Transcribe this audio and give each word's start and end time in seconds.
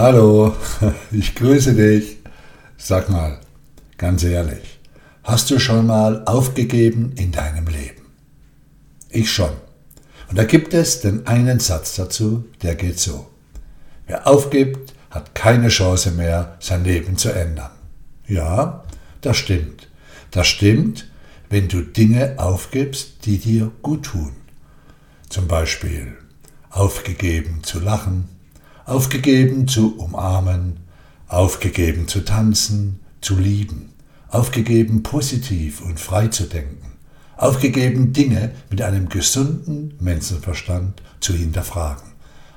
Hallo, 0.00 0.54
ich 1.10 1.34
grüße 1.34 1.74
dich. 1.74 2.18
Sag 2.76 3.10
mal, 3.10 3.40
ganz 3.96 4.22
ehrlich, 4.22 4.78
hast 5.24 5.50
du 5.50 5.58
schon 5.58 5.88
mal 5.88 6.22
aufgegeben 6.24 7.14
in 7.16 7.32
deinem 7.32 7.66
Leben? 7.66 8.02
Ich 9.10 9.32
schon. 9.32 9.50
Und 10.28 10.38
da 10.38 10.44
gibt 10.44 10.72
es 10.72 11.00
den 11.00 11.26
einen 11.26 11.58
Satz 11.58 11.96
dazu, 11.96 12.44
der 12.62 12.76
geht 12.76 13.00
so. 13.00 13.26
Wer 14.06 14.28
aufgibt, 14.28 14.94
hat 15.10 15.34
keine 15.34 15.66
Chance 15.66 16.12
mehr, 16.12 16.56
sein 16.60 16.84
Leben 16.84 17.16
zu 17.16 17.32
ändern. 17.32 17.72
Ja, 18.28 18.84
das 19.20 19.36
stimmt. 19.36 19.88
Das 20.30 20.46
stimmt, 20.46 21.10
wenn 21.50 21.66
du 21.66 21.80
Dinge 21.80 22.34
aufgibst, 22.36 23.26
die 23.26 23.38
dir 23.38 23.72
gut 23.82 24.04
tun. 24.04 24.30
Zum 25.28 25.48
Beispiel 25.48 26.16
aufgegeben 26.70 27.64
zu 27.64 27.80
lachen, 27.80 28.37
aufgegeben 28.88 29.68
zu 29.68 29.98
umarmen, 29.98 30.78
aufgegeben 31.28 32.08
zu 32.08 32.24
tanzen, 32.24 33.00
zu 33.20 33.38
lieben, 33.38 33.92
aufgegeben 34.30 35.02
positiv 35.02 35.82
und 35.82 36.00
frei 36.00 36.28
zu 36.28 36.44
denken, 36.44 36.92
aufgegeben 37.36 38.14
Dinge 38.14 38.52
mit 38.70 38.80
einem 38.80 39.10
gesunden 39.10 39.92
Menschenverstand 40.00 41.02
zu 41.20 41.34
hinterfragen, 41.34 42.12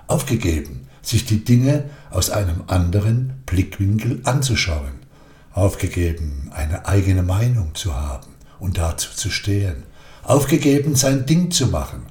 aufgegeben 0.08 0.88
sich 1.02 1.26
die 1.26 1.44
Dinge 1.44 1.90
aus 2.12 2.30
einem 2.30 2.64
anderen 2.68 3.34
Blickwinkel 3.46 4.22
anzuschauen, 4.24 5.02
aufgegeben 5.52 6.50
eine 6.56 6.86
eigene 6.86 7.24
Meinung 7.24 7.76
zu 7.76 7.94
haben 7.94 8.30
und 8.58 8.78
dazu 8.78 9.10
zu 9.14 9.30
stehen, 9.30 9.84
aufgegeben 10.24 10.96
sein 10.96 11.26
Ding 11.26 11.52
zu 11.52 11.68
machen, 11.68 12.04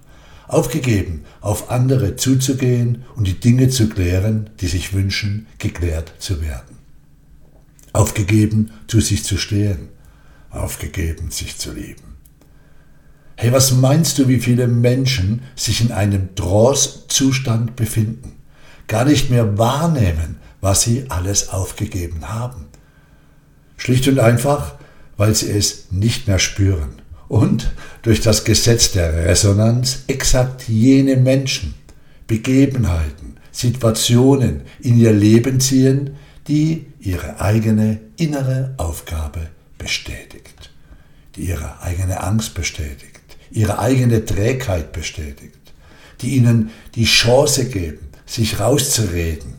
aufgegeben, 0.52 1.24
auf 1.40 1.70
andere 1.70 2.16
zuzugehen 2.16 3.04
und 3.14 3.26
die 3.26 3.38
Dinge 3.38 3.68
zu 3.68 3.88
klären, 3.88 4.50
die 4.60 4.66
sich 4.66 4.92
wünschen, 4.92 5.46
geklärt 5.58 6.14
zu 6.18 6.42
werden. 6.42 6.78
Aufgegeben, 7.92 8.70
zu 8.86 9.00
sich 9.00 9.24
zu 9.24 9.38
stehen, 9.38 9.88
aufgegeben, 10.50 11.30
sich 11.30 11.58
zu 11.58 11.72
lieben. 11.72 12.16
Hey, 13.36 13.52
was 13.52 13.72
meinst 13.72 14.18
du, 14.18 14.28
wie 14.28 14.40
viele 14.40 14.66
Menschen 14.66 15.42
sich 15.56 15.80
in 15.80 15.92
einem 15.92 16.34
Trance-Zustand 16.34 17.74
befinden, 17.74 18.32
gar 18.86 19.04
nicht 19.04 19.30
mehr 19.30 19.56
wahrnehmen, 19.56 20.36
was 20.60 20.82
sie 20.82 21.06
alles 21.08 21.48
aufgegeben 21.48 22.28
haben? 22.28 22.66
Schlicht 23.76 24.06
und 24.08 24.18
einfach, 24.18 24.74
weil 25.16 25.34
sie 25.34 25.50
es 25.50 25.90
nicht 25.90 26.28
mehr 26.28 26.38
spüren 26.38 27.00
und 27.30 27.70
durch 28.02 28.20
das 28.20 28.44
Gesetz 28.44 28.90
der 28.90 29.26
Resonanz 29.26 30.00
exakt 30.08 30.68
jene 30.68 31.16
Menschen, 31.16 31.74
Begebenheiten, 32.26 33.36
Situationen 33.52 34.62
in 34.80 34.98
ihr 34.98 35.12
Leben 35.12 35.60
ziehen, 35.60 36.16
die 36.48 36.86
ihre 36.98 37.40
eigene 37.40 38.00
innere 38.16 38.74
Aufgabe 38.78 39.48
bestätigt, 39.78 40.70
die 41.36 41.42
ihre 41.42 41.80
eigene 41.82 42.20
Angst 42.20 42.54
bestätigt, 42.54 43.20
ihre 43.52 43.78
eigene 43.78 44.24
Trägheit 44.24 44.92
bestätigt, 44.92 45.54
die 46.22 46.30
ihnen 46.30 46.70
die 46.96 47.04
Chance 47.04 47.68
geben, 47.68 48.08
sich 48.26 48.58
rauszureden, 48.58 49.54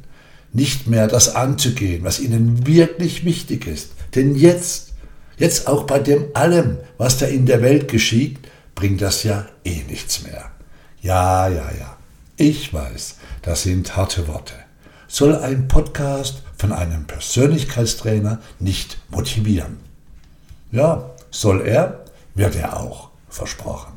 nicht 0.52 0.88
mehr 0.88 1.08
das 1.08 1.36
anzugehen, 1.36 2.04
was 2.04 2.20
ihnen 2.20 2.68
wirklich 2.68 3.24
wichtig 3.24 3.66
ist. 3.66 3.92
Denn 4.14 4.36
jetzt 4.36 4.91
Jetzt 5.38 5.68
auch 5.68 5.84
bei 5.84 6.00
dem 6.00 6.26
allem, 6.34 6.78
was 6.98 7.18
da 7.18 7.26
in 7.26 7.46
der 7.46 7.62
Welt 7.62 7.88
geschieht, 7.88 8.40
bringt 8.76 9.02
das 9.02 9.24
ja 9.24 9.48
eh 9.64 9.84
nichts 9.84 10.24
mehr. 10.24 10.52
Ja, 11.02 11.48
ja, 11.48 11.72
ja. 11.80 11.98
Ich 12.38 12.74
weiß, 12.74 13.18
das 13.42 13.64
sind 13.64 13.96
harte 13.96 14.28
Worte. 14.28 14.54
Soll 15.08 15.36
ein 15.36 15.68
Podcast 15.68 16.42
von 16.58 16.72
einem 16.72 17.06
Persönlichkeitstrainer 17.06 18.40
nicht 18.60 18.98
motivieren? 19.10 19.78
Ja, 20.72 21.12
soll 21.32 21.62
er, 21.62 22.06
wird 22.34 22.56
er 22.56 22.80
auch, 22.80 23.10
versprochen. 23.30 23.94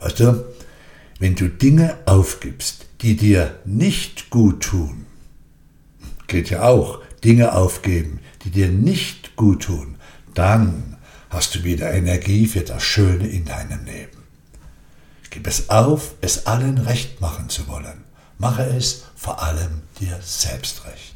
Weißt 0.00 0.20
du, 0.20 0.44
wenn 1.18 1.34
du 1.34 1.48
Dinge 1.48 1.96
aufgibst, 2.06 2.86
die 3.02 3.16
dir 3.16 3.54
nicht 3.64 4.30
gut 4.30 4.62
tun, 4.64 5.06
geht 6.26 6.50
ja 6.50 6.62
auch, 6.62 7.00
Dinge 7.22 7.54
aufgeben, 7.54 8.20
die 8.44 8.50
dir 8.50 8.68
nicht 8.68 9.23
gut 9.36 9.64
tun, 9.64 9.96
dann 10.34 10.96
hast 11.30 11.54
du 11.54 11.64
wieder 11.64 11.92
Energie 11.92 12.46
für 12.46 12.60
das 12.60 12.82
Schöne 12.82 13.26
in 13.26 13.44
deinem 13.44 13.84
Leben. 13.84 14.18
Gib 15.30 15.46
es 15.46 15.68
auf, 15.68 16.14
es 16.20 16.46
allen 16.46 16.78
recht 16.78 17.20
machen 17.20 17.48
zu 17.48 17.66
wollen. 17.66 18.04
Mache 18.38 18.64
es 18.64 19.04
vor 19.16 19.42
allem 19.42 19.82
dir 20.00 20.18
selbst 20.22 20.84
recht. 20.86 21.14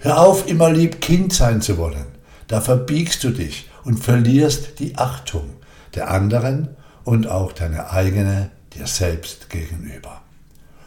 Hör 0.00 0.18
auf, 0.18 0.48
immer 0.48 0.70
lieb 0.70 1.00
Kind 1.00 1.32
sein 1.32 1.62
zu 1.62 1.78
wollen. 1.78 2.06
Da 2.48 2.60
verbiegst 2.60 3.22
du 3.24 3.30
dich 3.30 3.68
und 3.84 4.02
verlierst 4.02 4.78
die 4.78 4.96
Achtung 4.98 5.50
der 5.94 6.10
anderen 6.10 6.68
und 7.04 7.28
auch 7.28 7.52
deine 7.52 7.90
eigene 7.90 8.50
dir 8.74 8.86
selbst 8.86 9.48
gegenüber. 9.48 10.22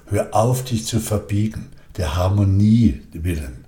Hör 0.08 0.34
auf, 0.36 0.64
dich 0.64 0.86
zu 0.86 1.00
verbiegen, 1.00 1.70
der 1.98 2.16
Harmonie 2.16 3.02
willen. 3.14 3.66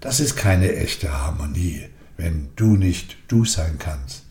Das 0.00 0.20
ist 0.20 0.36
keine 0.36 0.74
echte 0.76 1.12
Harmonie, 1.12 1.88
wenn 2.20 2.48
du 2.56 2.76
nicht 2.76 3.16
du 3.28 3.44
sein 3.44 3.76
kannst. 3.78 4.24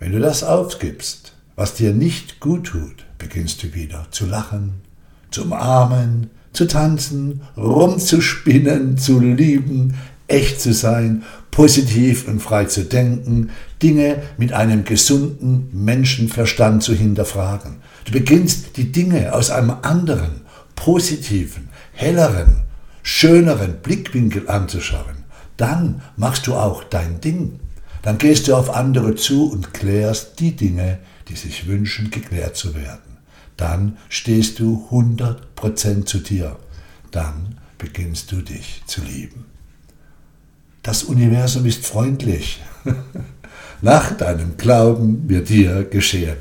Wenn 0.00 0.12
du 0.12 0.18
das 0.18 0.42
aufgibst, 0.42 1.32
was 1.56 1.74
dir 1.74 1.92
nicht 1.92 2.40
gut 2.40 2.66
tut, 2.66 3.06
beginnst 3.16 3.62
du 3.62 3.74
wieder 3.74 4.08
zu 4.10 4.26
lachen, 4.26 4.82
zu 5.30 5.44
umarmen, 5.44 6.30
zu 6.52 6.66
tanzen, 6.66 7.42
rumzuspinnen, 7.56 8.98
zu 8.98 9.20
lieben, 9.20 9.94
echt 10.26 10.60
zu 10.60 10.72
sein, 10.72 11.22
positiv 11.50 12.26
und 12.26 12.40
frei 12.40 12.64
zu 12.64 12.84
denken, 12.84 13.50
Dinge 13.82 14.22
mit 14.36 14.52
einem 14.52 14.84
gesunden 14.84 15.68
Menschenverstand 15.72 16.82
zu 16.82 16.94
hinterfragen. 16.94 17.76
Du 18.04 18.12
beginnst 18.12 18.76
die 18.76 18.90
Dinge 18.90 19.32
aus 19.32 19.50
einem 19.50 19.74
anderen, 19.82 20.42
positiven, 20.74 21.68
helleren, 21.92 22.62
schöneren 23.02 23.76
Blickwinkel 23.82 24.48
anzuschauen, 24.48 25.23
dann 25.56 26.02
machst 26.16 26.46
du 26.46 26.54
auch 26.54 26.84
dein 26.84 27.20
Ding. 27.20 27.60
Dann 28.02 28.18
gehst 28.18 28.48
du 28.48 28.54
auf 28.54 28.74
andere 28.74 29.14
zu 29.14 29.50
und 29.50 29.72
klärst 29.72 30.40
die 30.40 30.56
Dinge, 30.56 30.98
die 31.28 31.36
sich 31.36 31.66
wünschen, 31.66 32.10
geklärt 32.10 32.56
zu 32.56 32.74
werden. 32.74 33.18
Dann 33.56 33.96
stehst 34.08 34.58
du 34.58 34.88
100% 34.90 36.04
zu 36.04 36.18
dir. 36.18 36.56
Dann 37.10 37.58
beginnst 37.78 38.32
du 38.32 38.42
dich 38.42 38.82
zu 38.86 39.00
lieben. 39.02 39.46
Das 40.82 41.04
Universum 41.04 41.64
ist 41.64 41.86
freundlich. 41.86 42.62
Nach 43.80 44.16
deinem 44.16 44.56
Glauben 44.56 45.28
wird 45.28 45.48
dir 45.48 45.84
geschehen. 45.84 46.36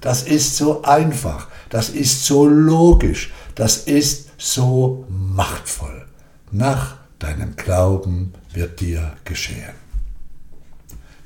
Das 0.00 0.22
ist 0.22 0.56
so 0.56 0.82
einfach, 0.82 1.48
das 1.70 1.88
ist 1.90 2.24
so 2.24 2.46
logisch, 2.46 3.32
das 3.54 3.78
ist 3.78 4.30
so 4.38 5.04
machtvoll. 5.08 6.06
Nach 6.52 6.96
deinem 7.18 7.56
Glauben 7.56 8.34
wird 8.52 8.80
dir 8.80 9.16
geschehen. 9.24 9.74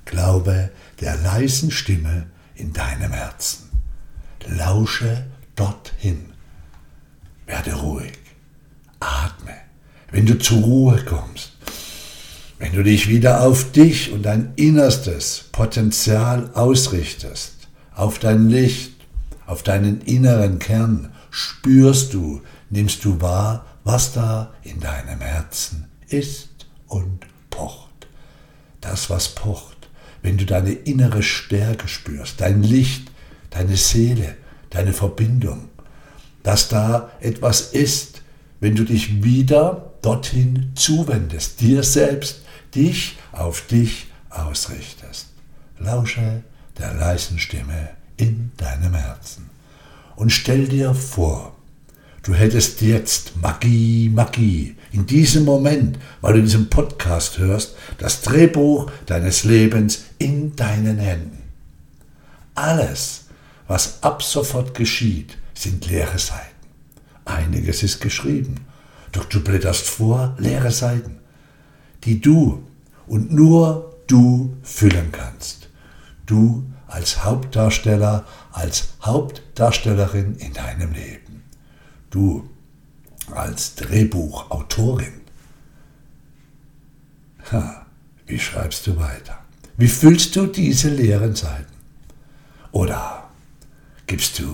Glaube 0.04 0.70
der 1.00 1.16
leisen 1.16 1.70
Stimme 1.70 2.26
in 2.54 2.72
deinem 2.72 3.12
Herzen. 3.12 3.68
Lausche 4.46 5.26
dorthin. 5.56 6.26
Werde 7.46 7.74
ruhig. 7.74 8.12
Atme. 9.00 9.54
Wenn 10.10 10.26
du 10.26 10.38
zur 10.38 10.58
Ruhe 10.62 11.04
kommst, 11.04 11.52
wenn 12.58 12.72
du 12.72 12.84
dich 12.84 13.08
wieder 13.08 13.40
auf 13.40 13.72
dich 13.72 14.12
und 14.12 14.22
dein 14.22 14.52
innerstes 14.56 15.48
Potenzial 15.50 16.50
ausrichtest, 16.54 17.54
auf 17.94 18.18
dein 18.18 18.48
Licht, 18.48 18.92
auf 19.46 19.62
deinen 19.62 20.00
inneren 20.02 20.58
Kern, 20.58 21.12
spürst 21.30 22.14
du, 22.14 22.42
nimmst 22.70 23.04
du 23.04 23.20
wahr, 23.20 23.66
was 23.84 24.12
da 24.12 24.52
in 24.62 24.80
deinem 24.80 25.20
Herzen 25.20 25.88
ist 26.08 26.66
und 26.86 27.26
pocht. 27.50 27.88
Das, 28.80 29.10
was 29.10 29.34
pocht, 29.34 29.88
wenn 30.22 30.38
du 30.38 30.46
deine 30.46 30.72
innere 30.72 31.22
Stärke 31.22 31.88
spürst, 31.88 32.40
dein 32.40 32.62
Licht, 32.62 33.10
deine 33.50 33.76
Seele, 33.76 34.36
deine 34.70 34.92
Verbindung, 34.92 35.68
dass 36.42 36.68
da 36.68 37.10
etwas 37.20 37.72
ist, 37.72 38.22
wenn 38.60 38.74
du 38.74 38.84
dich 38.84 39.22
wieder 39.22 39.92
dorthin 40.02 40.72
zuwendest, 40.74 41.60
dir 41.60 41.82
selbst, 41.82 42.42
dich 42.74 43.18
auf 43.32 43.66
dich 43.66 44.06
ausrichtest. 44.30 45.28
Lausche 45.78 46.42
der 46.78 46.94
leisen 46.94 47.38
Stimme 47.38 47.90
in 48.16 48.52
deinem 48.56 48.94
Herzen 48.94 49.50
und 50.16 50.30
stell 50.30 50.68
dir 50.68 50.94
vor, 50.94 51.56
Du 52.22 52.34
hättest 52.34 52.80
jetzt 52.82 53.36
Magie, 53.42 54.08
Magie, 54.08 54.76
in 54.92 55.06
diesem 55.06 55.44
Moment, 55.44 55.98
weil 56.20 56.34
du 56.34 56.42
diesen 56.42 56.70
Podcast 56.70 57.38
hörst, 57.38 57.74
das 57.98 58.20
Drehbuch 58.22 58.90
deines 59.06 59.42
Lebens 59.42 60.04
in 60.18 60.54
deinen 60.54 60.98
Händen. 60.98 61.42
Alles, 62.54 63.24
was 63.66 64.02
ab 64.04 64.22
sofort 64.22 64.74
geschieht, 64.74 65.36
sind 65.52 65.88
leere 65.90 66.18
Seiten. 66.18 66.42
Einiges 67.24 67.82
ist 67.82 68.00
geschrieben, 68.00 68.66
Doch 69.12 69.24
du 69.26 69.40
blätterst 69.40 69.88
vor 69.88 70.34
leere 70.38 70.70
Seiten, 70.70 71.18
die 72.04 72.20
du 72.20 72.62
und 73.06 73.32
nur 73.32 73.96
du 74.06 74.56
füllen 74.62 75.12
kannst. 75.12 75.68
Du 76.26 76.64
als 76.86 77.24
Hauptdarsteller, 77.24 78.24
als 78.52 78.90
Hauptdarstellerin 79.02 80.36
in 80.36 80.52
deinem 80.52 80.92
Leben. 80.92 81.21
Du 82.12 82.46
als 83.34 83.74
Drehbuchautorin. 83.76 85.22
Ha, 87.50 87.86
wie 88.26 88.38
schreibst 88.38 88.86
du 88.86 88.98
weiter? 88.98 89.38
Wie 89.78 89.88
füllst 89.88 90.36
du 90.36 90.46
diese 90.46 90.90
leeren 90.90 91.34
Seiten? 91.34 91.72
Oder 92.70 93.30
gibst 94.06 94.38
du 94.38 94.44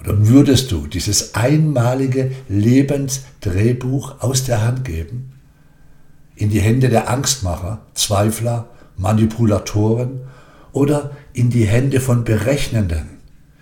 oder 0.00 0.28
würdest 0.28 0.70
du 0.70 0.86
dieses 0.86 1.34
einmalige 1.34 2.30
Lebensdrehbuch 2.48 4.20
aus 4.20 4.44
der 4.44 4.60
Hand 4.60 4.84
geben? 4.84 5.32
In 6.36 6.50
die 6.50 6.60
Hände 6.60 6.90
der 6.90 7.08
Angstmacher, 7.08 7.86
Zweifler, 7.94 8.68
Manipulatoren 8.98 10.20
oder 10.72 11.16
in 11.32 11.48
die 11.48 11.66
Hände 11.66 12.00
von 12.00 12.24
Berechnenden? 12.24 13.08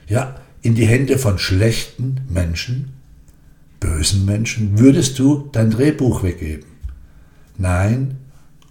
Ja, 0.08 0.34
in 0.62 0.74
die 0.74 0.86
Hände 0.86 1.16
von 1.16 1.38
schlechten 1.38 2.22
Menschen, 2.28 2.95
bösen 3.80 4.24
Menschen? 4.24 4.78
Würdest 4.78 5.18
du 5.18 5.48
dein 5.52 5.70
Drehbuch 5.70 6.22
weggeben? 6.22 6.66
Nein? 7.56 8.18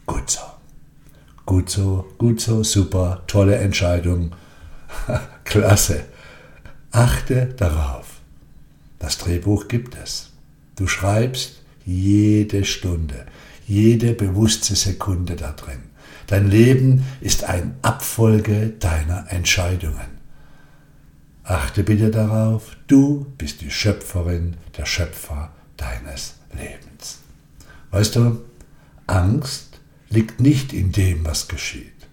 Gut 0.06 0.30
so. 0.30 0.42
Gut 1.46 1.70
so, 1.70 2.06
gut 2.18 2.42
so, 2.42 2.64
super, 2.64 3.24
tolle 3.28 3.56
Entscheidung. 3.58 4.32
Klasse. 5.44 6.06
Achte 6.92 7.48
darauf. 7.58 8.22
Das 9.00 9.18
Drehbuch 9.18 9.68
gibt 9.68 9.96
es. 10.02 10.32
Du 10.76 10.88
schreibst 10.88 11.62
jede 11.86 12.66
Stunde, 12.66 13.26
jede 13.68 14.14
bewusste 14.14 14.76
Sekunde 14.76 15.36
da 15.36 15.52
drin. 15.52 15.84
Dein 16.28 16.50
Leben 16.50 17.06
ist 17.22 17.44
ein 17.44 17.76
Abfolge 17.82 18.74
deiner 18.80 19.32
Entscheidungen. 19.32 20.15
Achte 21.48 21.84
bitte 21.84 22.10
darauf, 22.10 22.76
du 22.88 23.28
bist 23.38 23.62
die 23.62 23.70
Schöpferin, 23.70 24.58
der 24.78 24.88
Schöpfer 24.88 25.52
deines 25.78 26.38
Lebens. 26.52 27.20
Weißt 27.92 28.16
du, 28.16 28.42
Angst 29.06 29.80
liegt 30.10 30.40
nicht 30.40 30.74
in 30.74 30.92
dem, 30.92 31.24
was 31.24 31.48
geschieht, 31.48 32.08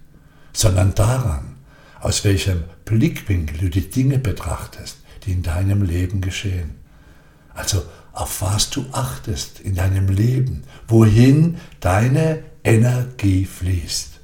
sondern 0.53 0.93
daran, 0.93 1.55
aus 1.99 2.23
welchem 2.23 2.65
Blickwinkel 2.85 3.57
du 3.57 3.69
die 3.71 3.89
Dinge 3.89 4.19
betrachtest, 4.19 4.97
die 5.25 5.31
in 5.31 5.41
deinem 5.41 5.81
Leben 5.81 6.21
geschehen. 6.21 6.75
Also 7.55 7.83
auf 8.11 8.39
was 8.43 8.69
du 8.69 8.85
achtest 8.91 9.59
in 9.61 9.73
deinem 9.73 10.09
Leben, 10.09 10.61
wohin 10.87 11.57
deine 11.79 12.43
Energie 12.63 13.45
fließt. 13.45 14.19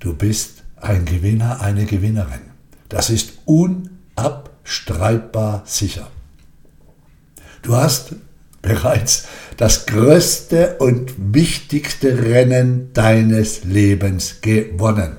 Du 0.00 0.12
bist 0.12 0.64
ein 0.74 1.04
Gewinner, 1.04 1.60
eine 1.60 1.84
Gewinnerin. 1.84 2.53
Das 2.88 3.10
ist 3.10 3.34
unabstreitbar 3.44 5.62
sicher. 5.66 6.08
Du 7.62 7.76
hast 7.76 8.14
bereits 8.62 9.26
das 9.56 9.86
größte 9.86 10.76
und 10.78 11.12
wichtigste 11.16 12.24
Rennen 12.24 12.92
deines 12.92 13.62
Lebens 13.64 14.40
gewonnen 14.40 15.16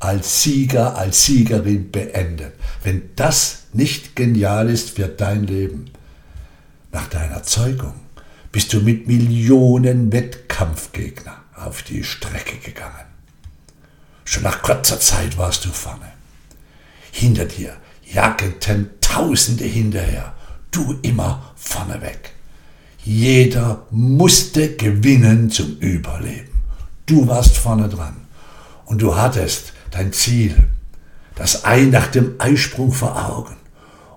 als 0.00 0.42
Sieger, 0.42 0.96
als 0.96 1.24
Siegerin 1.24 1.90
beendet. 1.90 2.54
Wenn 2.82 3.10
das 3.16 3.64
nicht 3.72 4.16
genial 4.16 4.70
ist 4.70 4.90
für 4.90 5.08
dein 5.08 5.44
Leben, 5.44 5.90
nach 6.92 7.08
deiner 7.08 7.42
Zeugung 7.42 7.94
bist 8.52 8.72
du 8.72 8.80
mit 8.80 9.06
Millionen 9.06 10.12
Wettkampfgegner 10.12 11.36
auf 11.54 11.82
die 11.82 12.04
Strecke 12.04 12.56
gegangen. 12.58 12.94
Schon 14.24 14.44
nach 14.44 14.62
kurzer 14.62 15.00
Zeit 15.00 15.36
warst 15.36 15.64
du 15.64 15.70
vorne. 15.70 16.17
Hinter 17.18 17.46
dir 17.46 17.72
jagten 18.04 18.90
Tausende 19.00 19.64
hinterher, 19.64 20.34
du 20.70 21.00
immer 21.02 21.52
vorneweg. 21.56 22.30
Jeder 23.02 23.86
musste 23.90 24.76
gewinnen 24.76 25.50
zum 25.50 25.78
Überleben. 25.78 26.62
Du 27.06 27.26
warst 27.26 27.56
vorne 27.56 27.88
dran 27.88 28.14
und 28.86 29.02
du 29.02 29.16
hattest 29.16 29.72
dein 29.90 30.12
Ziel, 30.12 30.54
das 31.34 31.64
Ei 31.64 31.86
nach 31.86 32.06
dem 32.06 32.36
Eisprung 32.38 32.92
vor 32.92 33.16
Augen. 33.28 33.56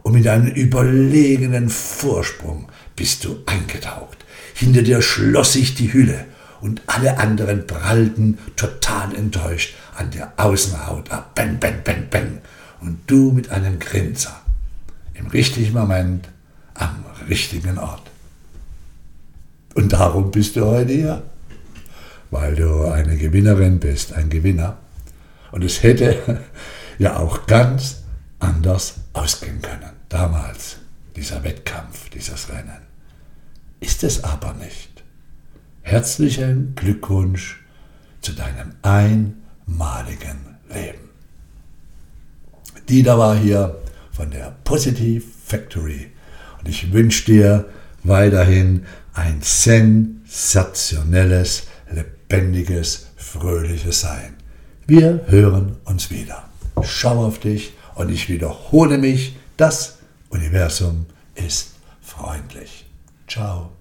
Und 0.04 0.13
mit 0.13 0.27
einem 0.27 0.51
überlegenen 0.51 1.69
Vorsprung 1.69 2.68
bist 2.95 3.24
du 3.24 3.38
eingetaucht. 3.47 4.19
Hinter 4.54 4.83
dir 4.83 5.01
schloss 5.01 5.54
sich 5.54 5.74
die 5.74 5.92
Hülle 5.92 6.25
und 6.59 6.83
alle 6.86 7.18
anderen 7.18 7.65
prallten 7.65 8.38
total 8.56 9.15
enttäuscht 9.15 9.74
an 9.97 10.12
der 10.12 10.33
Außenhaut 10.38 11.09
ab. 11.09 11.33
Ben, 11.33 11.59
ben, 11.59 11.81
ben, 11.83 12.07
ben. 12.12 12.42
Und 12.81 13.00
du 13.07 13.31
mit 13.31 13.50
einem 13.50 13.80
Grinser. 13.80 14.42
Im 15.13 15.28
richtigen 15.28 15.74
Moment, 15.74 16.28
am 16.74 17.06
richtigen 17.30 17.78
Ort. 17.78 18.01
Und 19.75 19.94
darum 19.94 20.31
bist 20.31 20.56
du 20.56 20.66
heute 20.66 20.92
hier. 20.92 21.24
Weil 22.31 22.56
du 22.56 22.86
eine 22.86 23.18
Gewinnerin 23.18 23.80
bist, 23.80 24.13
ein 24.13 24.30
Gewinner. 24.30 24.78
Und 25.51 25.63
es 25.63 25.83
hätte 25.83 26.42
ja 26.98 27.18
auch 27.18 27.45
ganz 27.45 28.04
anders 28.39 28.95
ausgehen 29.13 29.62
können. 29.62 29.92
Damals, 30.10 30.78
dieser 31.16 31.44
Wettkampf, 31.44 32.10
dieses 32.10 32.50
Rennen. 32.50 32.81
Ist 33.80 34.04
es 34.04 34.24
aber 34.24 34.54
nicht. 34.54 35.04
Herzlichen 35.81 36.74
Glückwunsch 36.75 37.63
zu 38.22 38.33
deinem 38.33 38.74
einmaligen 38.81 40.57
Leben. 40.69 41.00
Dieter 42.91 43.17
war 43.17 43.35
hier 43.38 43.79
von 44.11 44.29
der 44.31 44.53
Positive 44.65 45.23
Factory 45.45 46.11
und 46.59 46.67
ich 46.67 46.91
wünsche 46.91 47.31
dir 47.31 47.69
weiterhin 48.03 48.85
ein 49.13 49.39
sensationelles, 49.41 51.67
lebendiges, 51.89 53.11
fröhliches 53.15 54.01
Sein. 54.01 54.35
Wir 54.88 55.21
hören 55.27 55.77
uns 55.85 56.11
wieder. 56.11 56.49
Schau 56.83 57.25
auf 57.25 57.39
dich 57.39 57.71
und 57.95 58.11
ich 58.11 58.27
wiederhole 58.27 58.97
mich, 58.97 59.37
das 59.55 59.99
Universum 60.29 61.05
ist 61.35 61.75
freundlich. 62.01 62.85
Ciao. 63.25 63.71